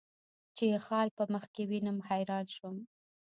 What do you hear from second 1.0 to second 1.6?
په مخ